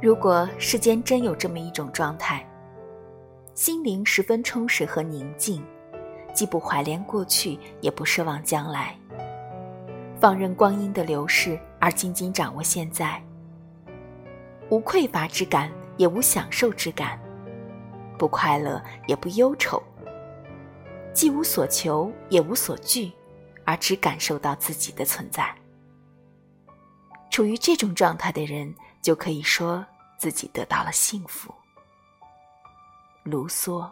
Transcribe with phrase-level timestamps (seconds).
[0.00, 2.46] 如果世间真有这么一种状态，
[3.54, 5.60] 心灵十分充实和宁静，
[6.32, 8.96] 既不怀恋过去，也不奢望将来，
[10.20, 13.20] 放任光阴的流逝，而紧紧掌握现在，
[14.70, 17.18] 无匮乏之感，也无享受之感，
[18.16, 19.82] 不快乐也不忧愁，
[21.12, 23.10] 既无所求，也无所惧，
[23.64, 25.52] 而只感受到自己的存在。
[27.30, 28.72] 处于这种状态的人。
[29.02, 29.84] 就可以说
[30.18, 31.54] 自己得到了幸福。
[33.24, 33.88] 卢梭。